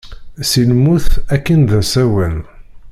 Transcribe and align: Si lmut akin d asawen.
Si 0.49 0.61
lmut 0.69 1.05
akin 1.35 1.61
d 1.69 1.71
asawen. 1.79 2.37